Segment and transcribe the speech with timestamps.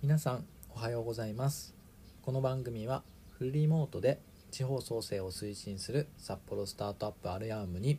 [0.00, 1.74] 皆さんおはようございます。
[2.22, 4.20] この番組はフルリモートで
[4.52, 7.98] 地方創生を推進する札幌スタートアップアルヤームに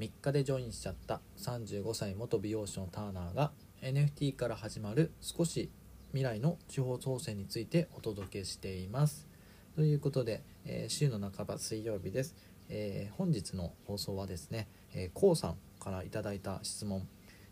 [0.00, 5.70] 3日でジョインしちゃった35歳元美容師のターナーが NFT から始まる少し
[6.08, 9.28] 未来の地方創生についてお届けしています。
[9.76, 12.34] ということで、えー、週の半ば水曜日です、
[12.68, 17.06] えー、本日の放送はですね、えー、こうさんからいただいた質問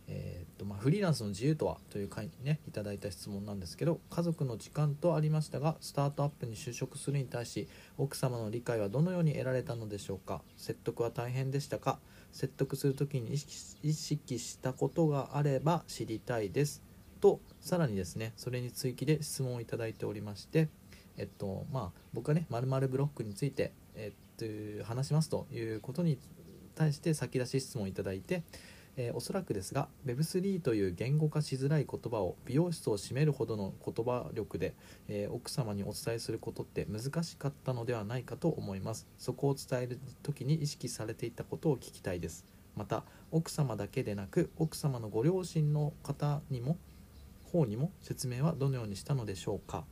[0.07, 10.43] えーとまあ、フリーランスの自由とはという回にねいただいた質問なんですけど家族の時間とありましたがスタートアップに就職するに対し奥様の理解はどのように得られたのでしょうか？
[10.57, 11.99] 説得は大変でしたか？
[12.32, 13.35] 説得する時に
[13.82, 16.82] 意識したことがあれば知りたいです。
[17.21, 20.68] とさらにですねそれに追記で質問をいただいておりまして
[21.16, 26.18] えっとまあ僕はね〇〇ブロックについて、えっと、話しますということに
[26.75, 28.43] 対して先出し質問をいただいて
[28.96, 34.75] えー、おそらくですが Web3 という言語化しづらい言葉を美容室を占めるほどの言葉力で、
[35.08, 39.06] えー、奥様にお伝えすることって難しかったのではないかと思います。
[39.19, 42.44] そこを伝える時に意識されていたことを聞きたいです。
[42.77, 46.76] また奥様だけでなく奥様のご両親の方にも
[47.44, 49.84] 方にも説明はどのようにしたのでしょうか。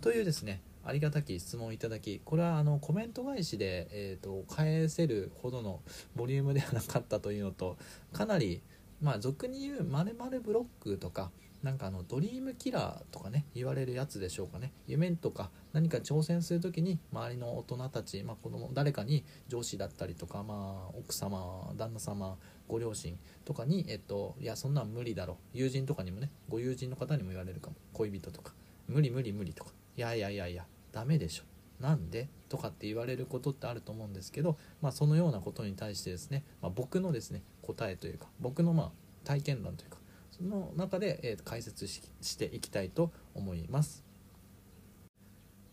[0.00, 5.80] というですねありがたき質問いただきこれはあのコメント返しで、えーと、返せるほどの
[6.14, 7.76] ボリュームではなかったというのと
[8.12, 8.62] かなり
[9.00, 11.30] まあ俗に言うまるブロックとか
[11.64, 14.74] なんかあのドリームキラーとかね言われるやつでしょうかね。
[14.86, 22.36] 夢とか何か挑戦する時に周りの大人たち、まあ、子供誰かに上司だったりとか、まあ、奥様旦那様
[22.68, 25.38] ご両親とかに、えっと、いやそんなん無理だろ。
[25.54, 27.76] 友人とかにもねご友人の方にも言われるかも。
[27.94, 28.52] 恋人とか。
[28.86, 29.70] 無理無理無理とか。
[29.96, 30.66] いやいやいやいや。
[30.94, 31.42] ダメでしょ。
[31.80, 32.28] なんで？
[32.48, 38.90] とかって言われることってあると思うんですけど、まあ、そのようなことに対してですね、まあ、僕のですね答えというか僕のまあ
[39.24, 39.98] 体験談というか
[40.30, 44.04] その中で、え、解説していきたいと思います。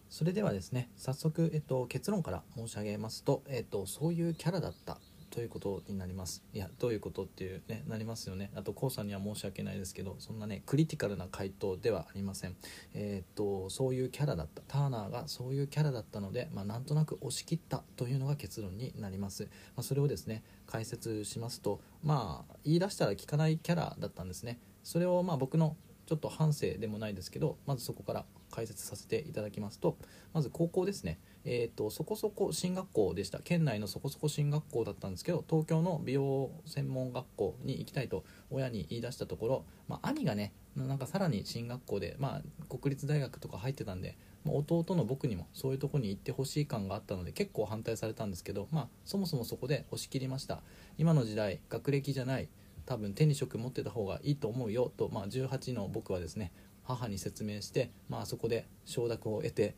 [0.09, 5.00] それではですね早速、えっと、結論から申し上げますと、えっと、そういうキャラだった
[5.31, 6.44] ということになります？
[6.53, 8.52] いやどういうことっていうねなりますよね。
[8.53, 12.56] あと k o さんには申し訳ないですけどそんなねクリティカルな回答ではありません。
[12.94, 14.62] えー、っとそういうキャラだった。
[14.68, 24.59] ターナーがそういうキャラだったので、まあ、なんとなく押し切ったというのが結論になります、まあ、それをですね解説しますとまあ言い出したら聞かないキャラだったんですね。
[24.84, 25.78] それをまあ僕の
[26.08, 29.96] ちょっと反省でもないですけどまずそこから解説させていただきますと
[30.34, 31.20] まず高校ですね。
[31.44, 33.40] えーと、そこそこ進学校でした。
[33.40, 50.62] 県内のそこそこ進学校だったんですけど東京の美容専門学校に行きたいと親に言い出したところ、まあ、兄がねなんかさらに進学校で、まあ、国立大学とか入ってたんで、まあ、弟の僕にもそういうとこに行ってほしい感があったので結構反対されたんですけど、まあ、そもそもそこで押し切りました。
[50.97, 52.47] 今の時代学歴じゃない
[52.85, 56.52] 多分手に職持ってた方がいいと思うよと、まあ、18の僕はですね
[56.84, 59.75] 母に説明して、まあ、そこで承諾を得て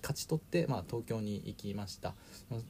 [0.00, 2.14] 勝ち取って、まあ、東京に行きました。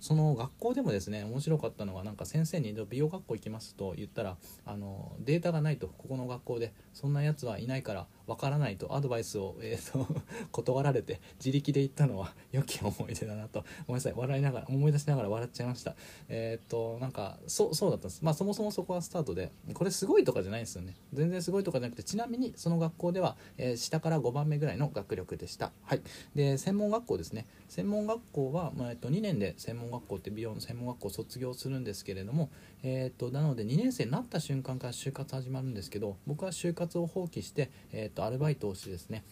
[0.01, 10.07] その学校でもですね面白かったのはなんか先生に美容学校行きますと言ったらあのデータがないとここの学校でそんなやつはいないからわからないとアドバイスを、えーと、
[10.53, 13.65] 断られて自力で行ったのは良き思い出だなと。
[13.87, 15.95] ごめんなさい笑いながら思い出しながら笑っちゃいました。
[16.29, 18.23] えっ、ー、となんかそそうだったんです。
[18.23, 20.95] まあそもそもそこはスタートでこれすごいとかじゃないんですよね。
[21.13, 25.73] 全然すごいとかじゃなくてちなみにその学校では、えー、下から5番目ぐらいの学力でした。
[25.83, 26.03] はい。
[26.35, 27.47] で専門学校ですね。
[27.69, 32.51] 専門学校は、まあ、えっと、2年で専門学校って美容の専門学校を卒業するんですけれども、
[32.87, 39.25] えっと、なので2年生になった瞬間から就活始まるんですけど僕は就活を放棄して、えっと、アルバイトをしてですね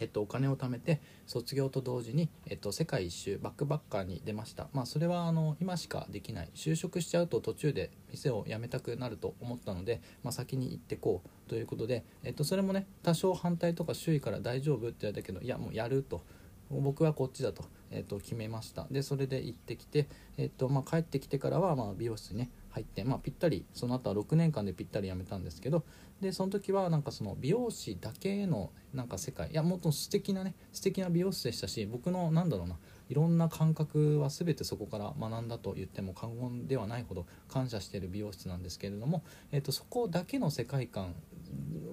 [0.00, 6.48] えっと、お金を貯めて卒業と同時に、えっと、世界一周バックバッカーに出ました、まあ、それはあの今しかできない。
[6.56, 16.22] 就職しちゃうと途中で店を辞めたくなると思ったので、まあ、先に行ってこうということで、えっと、それもね多少反対とか周囲から大丈夫って言われたけどいやもうやると。
[16.70, 18.86] 僕はこっちだと,、えっと決めました。
[18.90, 25.84] でそれで行ってきて、えっとまあ、帰ってきてからはま美容室にね入って、まあ、ぴったりその後は6年間でぴったり辞めたんですけど
[26.20, 32.76] でその時はなんかその美容師だけのなんか世界いやもっと素敵なね素敵な美容室でしたし僕のなんだろうな
[33.08, 41.14] いろんな感覚は全てそこから学んだと言っても過言ではないほど感謝している美容室なんですけれども、えー、とそこだけの世界観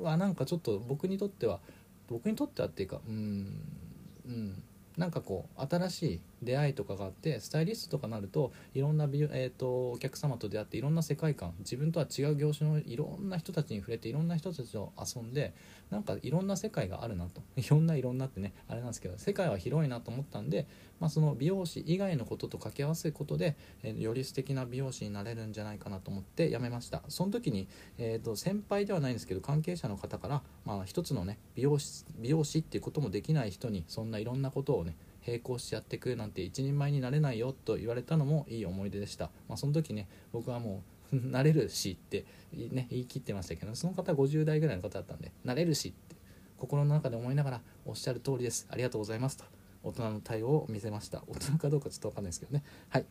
[0.01, 1.59] はなんかちょっと僕にとっては
[2.07, 3.59] 僕にとってはっていうかうん
[4.25, 4.63] うん
[4.97, 15.53] なんかこう新しい出会いとかがあってスタイリストとかなるといろんな、えーと、お客様と出会っていろんな世界観自分とは違う業種のいろんな人たちに触れていろんな人たちと遊んで
[15.89, 17.41] なんかいろんな世界があるなと。
[17.57, 20.67] いろんないろんなってねあれなんですけど世界は広いなと思ったんで、
[20.99, 27.03] まあ、その美容師以外のことと掛け合わせることで、えー、より素敵な美容師になれるんじゃないかなと思って辞めました。
[27.07, 34.95] その時に、えーと、先輩ではないんですけど関係者の方から、まあ、一つのね美容師美容師っていうこともできない人にそんないろんなことをね
[35.29, 40.83] 並行してやっていくなんて一人前になれないよと言われたのもいい思い出でした、まあ、その時ね僕はも
[41.13, 46.15] う なれるしって、ね、言い切ってましたけどその方50代ぐらいの方だったんでなれるしって
[46.57, 48.67] 心の中で思いながらおっしゃる通りです。
[48.69, 49.45] ありがとうございますと
[49.81, 51.23] 大人の対応を見せました。
[51.27, 52.63] 大人かどうかちょっと分かんないですけどね。
[52.89, 53.05] はい。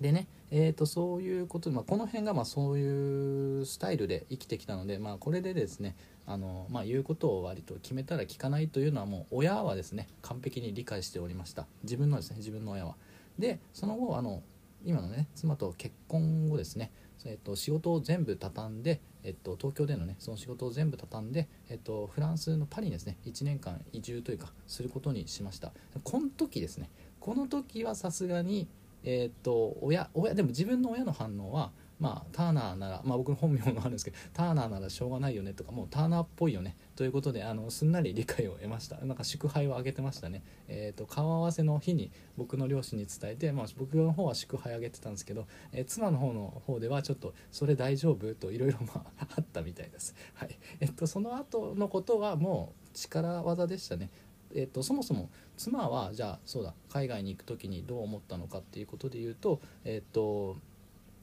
[0.00, 5.94] でね、えー、とそういうこと、まあ、この辺がまあそういうスタイルで生きてきたので、まあ、これでですね
[6.30, 11.66] あの、まあ、言うことを割と決めたら聞かないというのはもう親はですね完璧に理解しておりました。
[11.82, 12.94] 自分のですね自分の親は。
[13.36, 14.42] でその後あの
[14.84, 16.92] 今のね妻と結婚後ですね、
[17.24, 25.72] えっと、仕事を全部畳んで、えっと、東京でのねその仕事を全部畳んで、えっと、フランスのパリにですね1年間移住というかすることにしました。
[26.04, 28.68] この時ですねこの時はさすがに
[29.02, 36.76] えっと親親でも自分の親の反応はまあ、ターナーなら、まあ、僕の本名もあるんですけどターナーならしょうがないよねとかもうターナーっぽいよね。
[36.96, 38.96] ということであのすんなり理解を得ました。
[39.04, 50.58] なんか祝杯をあげてましたね、えーと、顔合わせの日に僕の両親に伝えて、まあ、僕の方は祝杯あげてたんですけど、えー、妻の方の方ではちょっとそれ大丈夫といろいろあったみたいです、はい。
[50.80, 54.10] えっと、その後のことはもう力技でしたね。
[54.52, 60.56] えーと、そもそも妻はじゃあそうだ海外に行く時にどう思ったのかっていうことで言うと,、えーと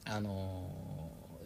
[0.08, 0.70] あの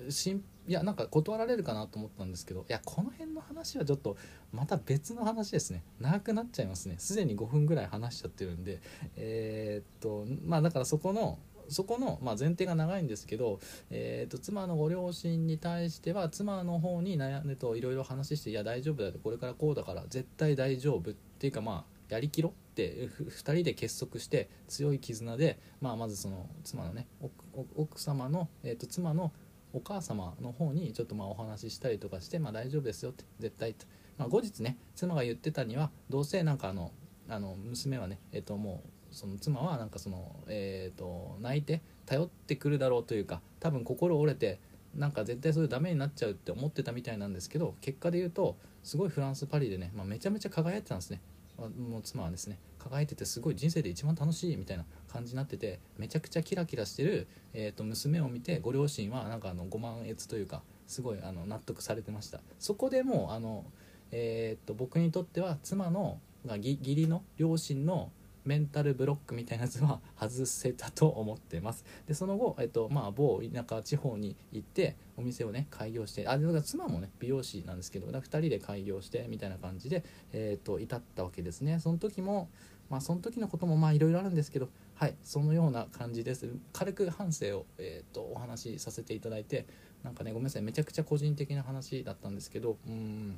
[0.08, 4.16] しんいやなんか断られるかなと思ったんですけどいやこの辺の話はちょっと
[4.52, 5.82] また別の話ですね。
[5.98, 6.96] 長くなっちゃいますね。
[6.98, 8.80] すでに5分ぐらい話しちゃってるんで。
[9.16, 11.38] えー、っとまあだからそこの
[11.68, 13.60] そこの、まあ、前提が長いんですけど、
[13.90, 19.14] えーと、妻のご両親に対しては妻の方に悩んでといろいろ話して「いや大丈夫だよ。
[19.22, 27.41] これからこうだから絶対大丈夫」っていうかまあやりきろって2人で結束して強い絆で、まあ、まずその妻のね奥
[27.76, 29.32] 奥様の、えーと、妻の
[29.72, 33.86] お母様の方にちょっとまあお話ししたりとかして、まあ、大丈夫ですよって絶対と、
[34.18, 36.92] まあ、後日ね妻が言ってたにはどうせなんかあの
[37.28, 44.60] あの娘はね、えー、ともうその妻はなんかその、えー、と泣いて頼ってくるだろうというか多分心折れて
[44.94, 51.20] なんか絶対それダメになっちゃうって思ってたみたいなんですけど結果で言うとすごいフランス・パリでね、まあ、めちゃめちゃ輝いてたんですね。
[51.68, 62.40] もう妻はですね輝いててすごい人生で一番楽しいみたいな感じになっててめちゃくちゃキラキラしてる、えー、と娘を見てご両親はなんかあのご満悦というかすごいあの納得されてました。
[62.58, 63.64] そこでもうあの、
[64.10, 68.10] えー、と僕にとっては妻の義理の両親の
[68.44, 71.84] メンタルブロックみたいなやつは外せたと思ってます。
[72.06, 81.78] でその後、えっとまあ、某田舎地方に行ってお店をね開業してあだか妻もね美容師なんですけど2人で開業してみたいな感じで、えっと至ったわけですね。
[81.80, 82.48] その時も
[82.90, 86.48] まあその時のこともまあいろいろあるんですけどはいそのような感じです。
[86.72, 89.66] 軽く反省を、えー、とお話しさせていただいて
[90.02, 93.36] なんかねごめんなさいめちゃくちゃ個人的な話だったんですけどうん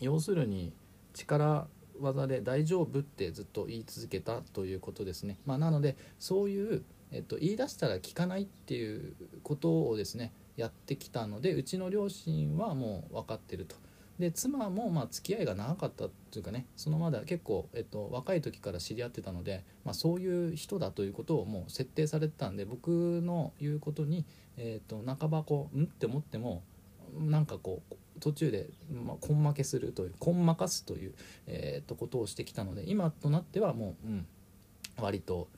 [0.00, 0.72] 要するに
[1.12, 1.66] 力
[2.00, 5.38] 技で大丈夫ってずっと言い続けたということですね。
[5.46, 6.82] まあ、なのでそういう、
[7.12, 13.76] えっと、言い出したら聞かないっていうことをですねやってきたのでうちの両親はもう分かってると。
[14.20, 24.26] で妻もまあ付き合いが長かったというかねそのまだ結構、えっと、若い時から知り合ってたので、まあ、そういう人だということをもう設定されてたんで僕の言うことに、
[24.58, 26.62] えっと、半ばこう「ん?」って思っても
[27.18, 31.14] なんかこう途中で、ま、根負けするという根負かすという、
[31.46, 34.26] えー、とことをしてきたので今となってはもう、うん、
[34.98, 35.48] 割と、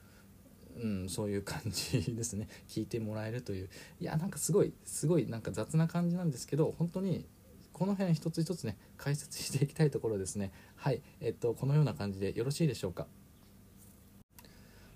[0.81, 2.49] うん、そういう感じですね。
[2.69, 3.69] 聞いてもらえるという。
[4.01, 7.27] いやなんかすごいすごいなんか雑な感じなんですけど本当に
[7.73, 10.53] この辺一つ一つね解説していきたいところですね。
[10.77, 13.07] はいえっとこのような感じでよろしいでしょうか。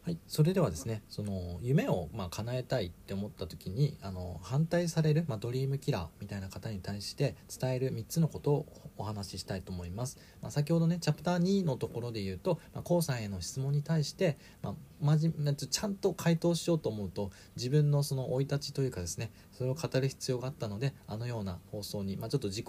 [0.06, 8.66] はい、それではですねその夢をまあ叶えたいって思った時にあの反対される、まあ、ドリームキラーみたいな方に対して伝える3つのことを
[8.98, 22.66] お話ししたいと思います、まあ、先ほどねチャプター2のところで言うと、まあ、コウさんへの質問に対して、まあ、まじちゃんと回答しようと思うと自分のその生い立ちというかですねそれを語る必要があったのであのような放送に、まあ、ちょっと自己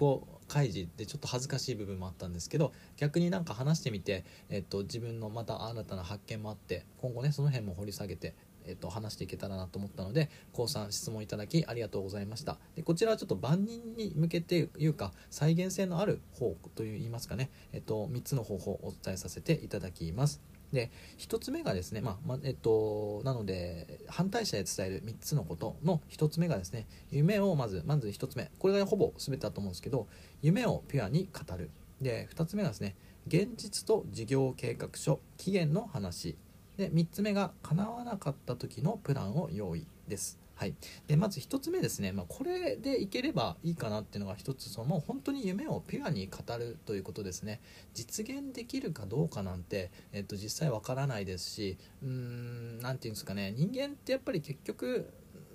[0.48, 8.34] 開示でちょっと恥ずかしい部分もあったんですけど逆になんか話してみて、えっと、自分のまた新たな発見もあって今後ねその辺も掘り下げて
[8.68, 12.58] えっと、話していけたらなと思ったので、高さん質問いただきありがとうございました。
[12.76, 20.42] で、こちらはちょっと万人に向けていうか、再現性のある方といいますかね、えっと、3つの方法をお伝えさせていただきます。
[20.72, 28.50] で1つ目がですね、まあまえっと、なので反対者へ伝える3つのことの1つ目がですね夢をまずまず1つ目。
[28.58, 30.06] これがほぼ全てだと思うんですけど
[30.42, 31.70] 夢をピュアに語る。
[32.00, 32.96] で2つ目がですね
[33.26, 36.36] 現実と事業計画書期限の話。
[36.76, 40.38] で3つ目が叶わなかった時のプランを用意です。
[40.58, 40.74] はい、
[41.06, 47.60] でまず1つ目ですね、まあ、これでいければいいかなっていうのが1つその本当に夢をピュアに語るということですね。
[47.94, 53.54] 実現できるかどうかなんて、えっと、実際わからないですしうーん何て言うんですかね。
[53.56, 55.08] 人間ってやっぱり結局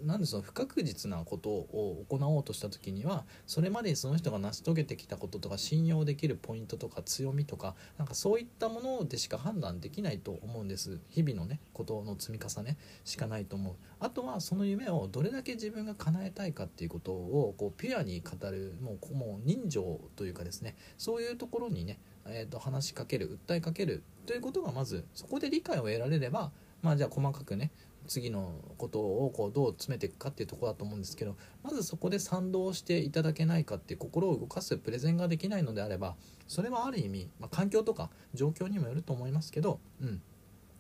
[0.06, 11.00] なんでその不確実なことを行おうとした時にはそれまでにその人が成し遂げてきたこととか信用できるポイントとか強みとかなんかそういったものでしか判断できないと思うんです。
[11.10, 13.74] 日々のねことの積み重ねしかないと思う。
[14.00, 20.76] あとはその夢をどれだけ自分が叶えたいかっていうことをこうピュアに語るもうもう人情というかですね。
[20.98, 27.72] そういうところにねえー、と話しかける訴えかけるということがまずそこで理解を得られればまあじゃあ細かくね
[28.08, 36.16] 次のことをこうどう詰めていくかっていうとこだと思うんですけどまずそこで賛同していただけないかって心を動かすプレゼンができないのであれば
[36.48, 40.22] それはある意味、まあ、環境とか状況にもよると思いますけど、うん、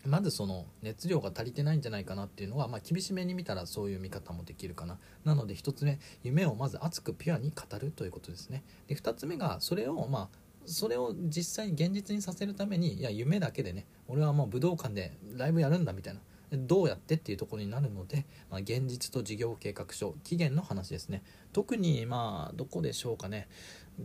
[0.05, 4.99] まずその熱量が足りてないんじゃないかなっていうのは、まあ、厳しめに見たらそういう見方もできるかな。
[5.23, 8.63] なので1つ目夢をまず熱くピュアに語るということですね。
[8.87, 16.19] で2つ目がそれをまあそれを実際に現実にさせるためにいや夢だけでね俺はもう武道館でライブやるんだみたいな。
[16.57, 21.23] どうやってっていうところになるので、まあ、現実と事業計画書期限の話ですね。
[21.51, 23.47] 特にまあどこでしょうかね。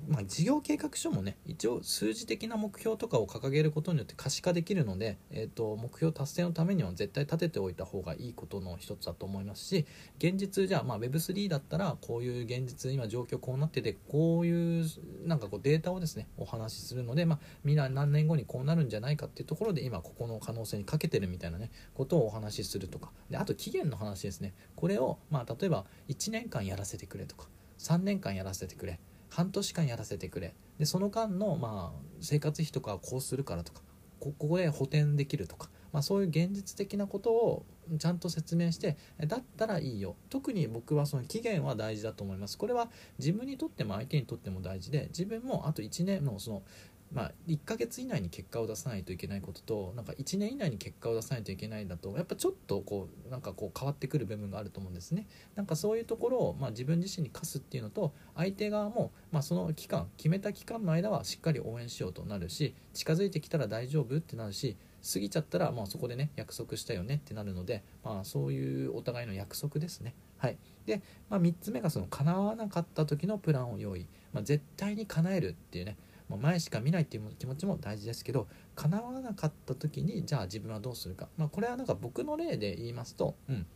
[0.08, 9.86] まあ、事業計画書もね一応数字的な目標とかを掲げることによって可視化できるので、えーと、目標達成のためには絶対立てておいた方がいいことの一つだと思いますし
[10.18, 14.86] 現実じゃあ、まあ、Web3 だったらこういう現実今状況こうなっててこういう
[15.24, 23.10] なんかこうデータをですねお話しするので、まあ、みんな何年後にこうなるんじゃないかっていうところで今ここの可能性にかけてるみたいなねことをお話しするとか。
[23.30, 24.54] であと期限の話ですね。
[24.76, 28.98] これを、まあ、例えば1年間やらせてくれとか3年間やらせてくれ。
[29.38, 30.52] 半年間やらせてくれ。
[30.80, 33.82] でその間の、まあ、生活費とかこうするからとか
[34.18, 37.66] ここで補填できるとか、まあ、そういう現実的なことを
[38.00, 38.96] ちゃんと説明して
[39.28, 40.16] だったらいいよ。
[40.28, 42.58] 特に僕はその期限は大事だと思います。
[42.58, 42.90] これは
[43.20, 46.62] 自分にとっても相手にとっても大事で自分もあと1年のその
[47.12, 55.26] まあ、1ヶ月以内に結果を出さないといけないこととなんか1年以内に結果を出さないといけないだとやっぱちょっとこうなんかこう変わってくる部分があると思うんですね。
[55.54, 64.76] なんかそういうところを、ま、自分自身に課すっていうのと相手側も、ま、その期間決めた期間の間はしっかり応援しようとなるし近づいてきたら大丈夫ってなるし
[65.12, 70.14] 過ぎちゃったら、まあ、そこでね約束したよねってなるので、まあ、そういうお互いの約束ですね。
[70.36, 70.58] はい。
[70.86, 75.96] で、まあ、3つ目がその叶わなかった時のプランを用意、まあ、絶対に叶えるっていうね。
[76.28, 83.66] まあ、前しか見ないっていう気持ちも大事ですけど叶わなかった時にじゃあ自分はどうするか、まあ、これはなんか僕の例で言いますと、うん、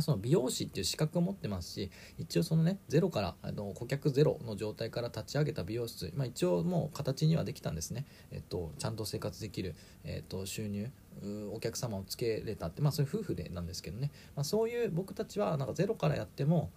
[0.00, 10.88] その美容師っていう資格を持ってますし一応そのねゼロからあの顧客ゼロの状態から立ち上げた美容室、まあ、一応もう形にはできたんですね、えっと、ちゃんと生活できる、えっと、収入
[11.52, 16.70] お客様をつけれたって、まあ、そういう夫婦でなんですけどね、まあ、そういう僕たちはなんかゼロからやっても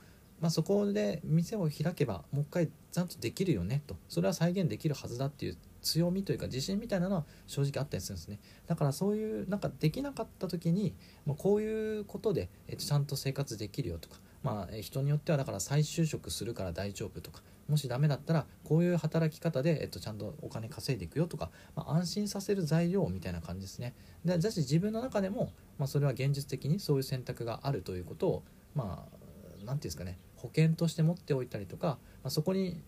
[0.44, 3.96] まあ、そこで店を開けばもう一回ちゃんとできるよねと。
[4.10, 8.42] それは再現できるはずだっていう強みというか自信みたいなのは正直あったりするんですね。
[8.68, 10.96] だからそういうなんかできなかった時に
[11.26, 23.94] もうこういうことで、えっと、ちゃんと生活できるよとかまあ人によってはだから再就職するから大丈夫とかもしダメだったらこういう働き方で、えっと、ちゃんとお金稼いでいくよとか、まあ、安心させる材料みたいな感じですね。
[24.26, 28.44] でだし自分の中でも、まあ、それは現実的にそういう選択があるということを
[28.76, 29.24] まあ
[29.66, 32.82] 何て言うんですかね保険として持っておいたりとか、まあ、そこに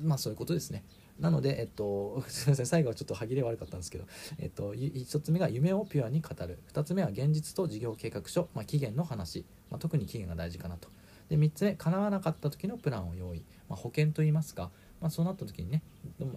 [0.00, 0.84] まあそういうことですね。
[1.18, 4.04] なので、えっと、 すみません最後はちょっと歯切れ悪かったんですけど、
[4.38, 6.60] えっと、1つ目が夢をピュアに語る。
[6.72, 10.88] 2つ目は現実と事業計画書、まあ、期限の話、まあ、特に期限が大事かなと。
[11.28, 15.82] で3つ目叶わなかった時のプランを用意、まあ、保険といいますか、まあ、そうなった時にね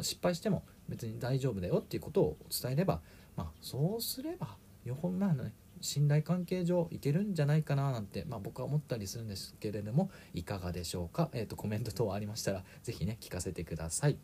[0.01, 3.01] 失敗しても別に大丈夫だよっていうことを伝えれば、
[3.35, 5.53] まあ、そうすればよほんまあね
[5.83, 14.17] 信頼関係上いけるんじゃないかななんて、まあ、僕は思ったりするんですけれどもいかがでしょうか、えーと、コメント等ありましたら是非ね聞かせてください。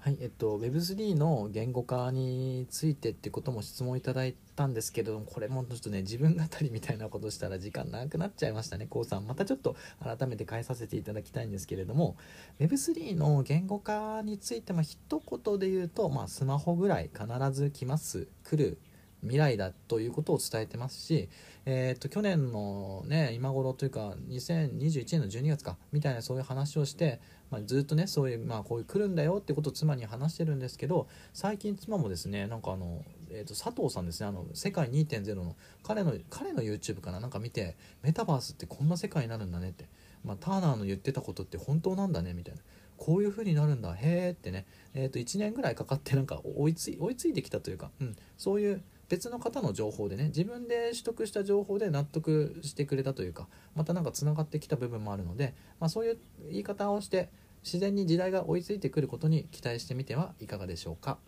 [0.00, 8.86] はいえっと、Web3 の言語化についてってことも質問いただいたんですけどもこれもちょっとね自分語りみたいなことしたら時間長くなっちゃいましたね。
[8.86, 12.16] こうさんまたちょっと改めて変えさせていただきたいんですけれども
[12.60, 18.28] Web3 の言語化についてま一言で言うと、まあ、スマホぐらい必ず来ます。
[18.44, 18.78] 来る
[19.22, 21.28] 未来だということを伝えてますし、
[21.66, 27.20] えー、と去年の、ね、今頃というか2021年の12月かみたいなそういう話をして、
[27.50, 39.86] まあ、ずっとねそういう、まあ、こういう来るんだよってことを妻に話してるんですけど最近妻もですねなんかあのえー、と佐藤さんですねあの世界2.0の彼の彼の YouTube かななんか見てメタバースってこんな世界になるんだねって、
[40.24, 42.60] まあ、ターナーの言ってたことって本当なんだねみたいな。
[42.96, 56.18] こういう風になるんだへーってね、えー、と1年ぐらいかかってなんか追いつい追いついてきたというか、うん、そういう別の方の情報でね自分で取得した情報で納得してくれたというかまたなんかつながってきた部分もあるので、まあ、そういう
[56.50, 57.30] 言い方をして
[57.64, 61.18] 自然に時代が追いついてくることに期待してみてはいかがでしょうか。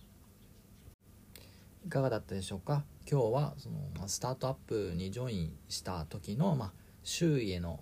[1.85, 2.85] いかがだったでしょうか？
[3.11, 6.73] 今日はそのスタートアップにジョインした時の、まあ、
[7.03, 7.81] 周囲への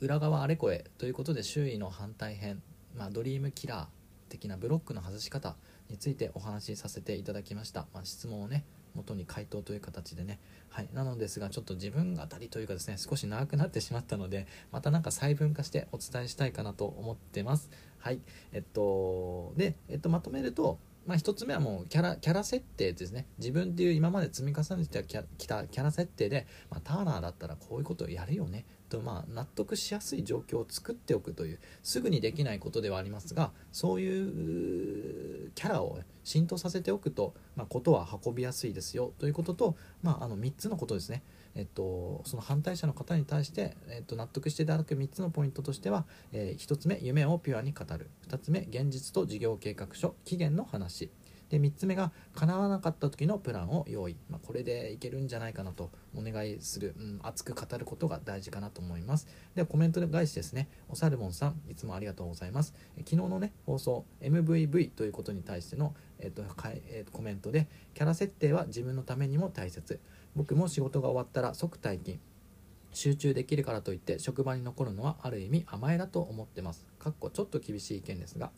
[0.00, 2.62] 裏側あれこれということで周囲の反対編、
[2.94, 3.86] まあ、ドリームキラー
[4.28, 5.56] 的なブロックの外し方
[5.88, 10.38] についてお話しさせていただきました、ま、質問をね元に回答という形でね、
[10.70, 17.70] はい、なのですがちょっと自分語りというかですね少し長くなってしまったのでまた何か細分化してお伝えしたいかなと思ってます。
[17.98, 18.20] はい。
[18.52, 23.26] えっとで、えっと、まとめるとまあ、1つ目はもうキャラキャラ設定ですね。
[23.38, 28.64] 自分っていう今まで積み重ねてきたキャラ設定で、まあ、ターナーだったらこういうことをやるよね。
[28.92, 41.22] と、まあ、納得しやすい状況を作っておくというすぐにできないことではありますがそういうキャラを浸透させておくと、まあ、ことは運びやすいですよということと、まあ、あの3つのことですね。
[41.54, 48.10] えっと、その反対者の方に対して、えっと、納得していただく3つのポイントとしては、えー、1つ目夢をピュアに語る。
[48.28, 51.10] 2つ目現実と事業計画書期限の話。
[51.52, 59.28] で3つ目が叶わなかった時のプランを用意、まあ、これでいけるんじゃないかなとお願いする、うん、熱く語ることが大事かなと思います。
[59.54, 60.70] ではコメント返しですね。
[60.88, 62.72] おサルモンさんいつもありがとうございます。
[63.00, 70.00] 昨日のね放送 MVV ということに対しての、えっとえっと、コメントでキャラ設定は自分のためにも大切。
[70.34, 72.18] 僕も仕事が終わったら即退勤。
[72.92, 76.86] 集中できるからといって職場に残るのはある意味甘えだと思ってます。
[76.98, 78.50] かっこちょっと厳しい意見ですが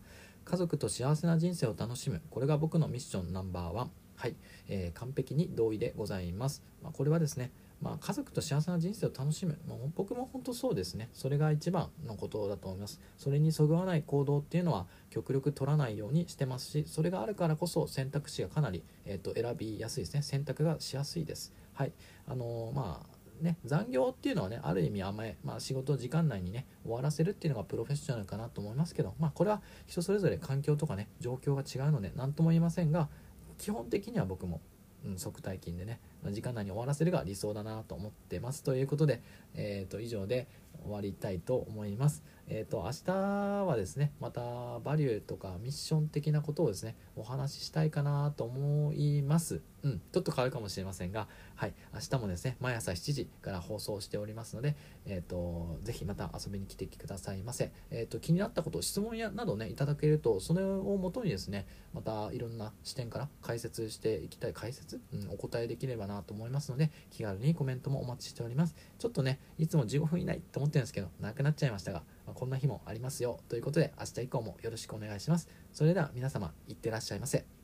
[0.45, 2.21] 家族と幸せな人生を楽しむ。
[2.31, 3.91] これが僕のミッションナンバーワン。
[4.17, 4.37] はい、
[4.69, 7.51] えー、完璧に同意でございます、まあ、これはですね
[7.85, 11.11] まあ、家族と幸せな人生を楽しむ、まあ、僕も本当そうですね。
[11.13, 12.99] それが一番のことだと思います。
[13.19, 20.23] それにそぐわない行動っていうのは極力取らないようにしてますしそれがあるからこそ選択肢がかなり、えー、と選びやすいですね。
[20.23, 21.53] 選択がしやすいです。
[21.75, 21.93] はい
[22.27, 33.09] あの、まあね、残業っていうのはねある意味甘え、まあ、仕事時間内にね終わらせるっていうのがプロフェッショナルかなと思いますけど、まあ、これは人それぞれ環境とかね状況が違うので何とも言いませんが
[33.59, 34.61] 基本的には僕も、
[35.05, 36.01] うん、即退勤でね
[36.31, 39.21] 時間内に終わらせるが理想だなと思ってますということで、
[39.55, 40.47] えー、と以上で
[40.83, 42.23] 終わりたいと思います。
[42.47, 43.13] えーと、明日
[43.67, 44.43] はですねまた
[44.81, 49.63] バリューとかミッション的なことをですねお話ししたいかなと思います。
[49.83, 57.71] うんちょっと変わるかもしれませんがはい明日もですね毎朝7時から放送しておりますのでえっ、ー、とぜひまた遊びに来てくださいませ。
[57.91, 68.75] えっ、ー、と気になったこと質問やなどねいただけるとそれをもとにですねまたいろんな視点から解説していきたい解説、うん、お答えできればなと思いますので気軽にコメントもお待ちしております。
[68.99, 75.49] ちょっとねいつも15分以内と思ってるんですけどなくなっちゃいましたがまあ、こんな日もありますよということで明日以降もよろしくお願いします。
[75.73, 77.64] それでは皆様いってらっしゃいませ。